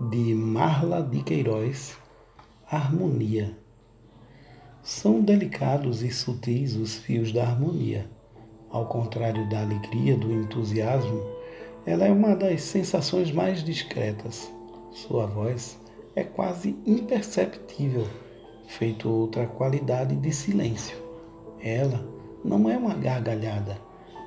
[0.00, 1.98] de Marla de Queiroz,
[2.70, 3.58] Harmonia.
[4.80, 8.08] São delicados e sutis os fios da harmonia.
[8.70, 11.20] Ao contrário da alegria, do entusiasmo,
[11.84, 14.48] ela é uma das sensações mais discretas.
[14.92, 15.76] Sua voz
[16.14, 18.06] é quase imperceptível,
[18.68, 20.96] feito outra qualidade de silêncio.
[21.60, 22.08] Ela
[22.44, 23.76] não é uma gargalhada,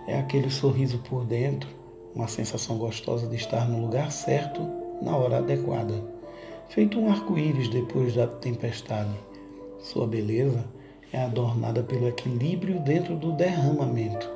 [0.05, 1.69] é aquele sorriso por dentro,
[2.13, 6.04] uma sensação gostosa de estar no lugar certo na hora adequada,
[6.69, 9.14] feito um arco-íris depois da tempestade.
[9.79, 10.64] Sua beleza
[11.11, 14.29] é adornada pelo equilíbrio dentro do derramamento.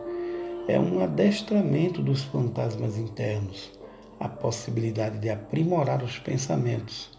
[0.68, 3.72] É um adestramento dos fantasmas internos,
[4.20, 7.12] a possibilidade de aprimorar os pensamentos.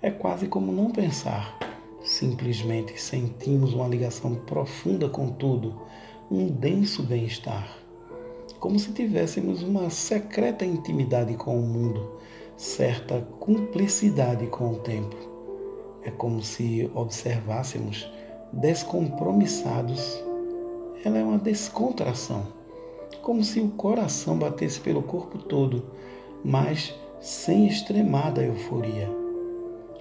[0.00, 1.58] É quase como não pensar.
[2.02, 5.82] Simplesmente sentimos uma ligação profunda com tudo,
[6.30, 7.68] um denso bem-estar.
[8.58, 12.18] Como se tivéssemos uma secreta intimidade com o mundo,
[12.56, 15.16] certa cumplicidade com o tempo.
[16.02, 18.08] É como se observássemos
[18.52, 20.22] descompromissados.
[21.04, 22.46] Ela é uma descontração,
[23.22, 25.90] como se o coração batesse pelo corpo todo,
[26.44, 29.10] mas sem extremada euforia.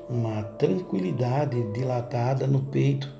[0.09, 3.11] Uma tranquilidade dilatada no peito,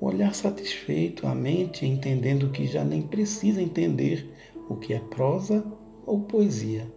[0.00, 4.30] um olhar satisfeito, a mente entendendo que já nem precisa entender
[4.68, 5.64] o que é prosa
[6.06, 6.95] ou poesia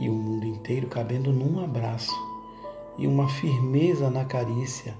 [0.00, 2.10] e o mundo inteiro cabendo num abraço
[2.96, 4.94] e uma firmeza na carícia,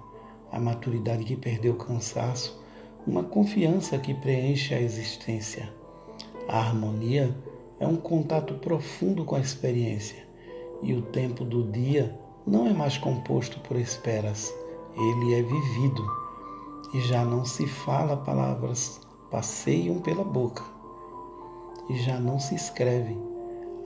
[0.52, 2.62] a maturidade que perdeu o cansaço,
[3.06, 5.72] uma confiança que preenche a existência.
[6.46, 7.34] A harmonia
[7.78, 10.26] é um contato profundo com a experiência
[10.82, 12.14] e o tempo do dia
[12.46, 14.54] não é mais composto por esperas,
[14.94, 16.04] ele é vivido
[16.92, 20.64] e já não se fala palavras passeiam pela boca
[21.88, 23.16] e já não se escreve.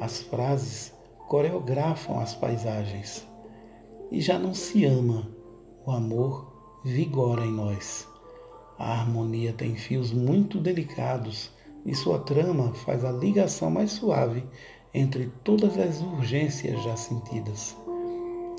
[0.00, 0.93] As frases
[1.28, 3.26] coreografam as paisagens.
[4.10, 5.28] E já não se ama,
[5.86, 8.06] o amor vigora em nós.
[8.78, 11.50] A harmonia tem fios muito delicados
[11.86, 14.44] e sua trama faz a ligação mais suave
[14.92, 17.76] entre todas as urgências já sentidas.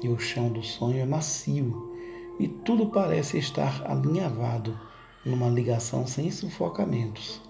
[0.03, 1.93] E o chão do sonho é macio
[2.39, 4.77] e tudo parece estar alinhavado
[5.25, 7.41] numa ligação sem sufocamentos.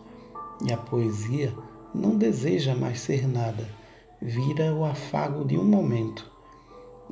[0.65, 1.53] E a poesia
[1.93, 3.67] não deseja mais ser nada
[4.25, 6.31] vira o afago de um momento,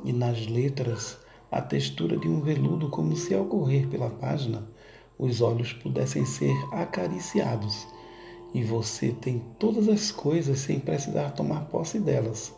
[0.04, 1.16] e nas letras
[1.48, 4.68] a textura de um veludo, como se ao correr pela página
[5.16, 7.86] os olhos pudessem ser acariciados,
[8.52, 12.52] e você tem todas as coisas sem precisar tomar posse delas.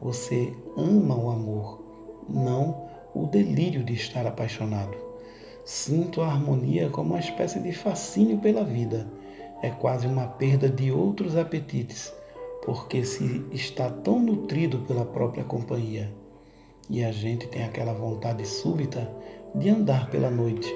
[0.00, 1.80] Você ama o amor,
[2.28, 4.96] não o delírio de estar apaixonado.
[5.64, 9.08] Sinto a harmonia como uma espécie de fascínio pela vida.
[9.62, 12.12] É quase uma perda de outros apetites
[12.64, 16.12] porque se está tão nutrido pela própria companhia.
[16.88, 19.10] E a gente tem aquela vontade súbita
[19.54, 20.72] de andar pela noite,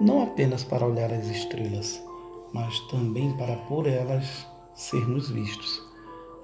[0.00, 2.02] não apenas para olhar as estrelas,
[2.52, 5.82] mas também para por elas sermos vistos.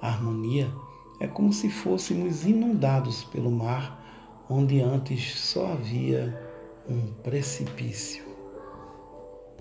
[0.01, 0.71] A harmonia
[1.19, 3.99] é como se fôssemos inundados pelo mar,
[4.49, 6.39] onde antes só havia
[6.89, 8.28] um precipício.